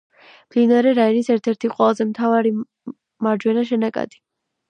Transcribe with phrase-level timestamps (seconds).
[0.53, 2.53] მდინარე რაინის ერთ-ერთი ყველაზე მთავარი
[3.27, 4.21] მარჯვენა შენაკადი.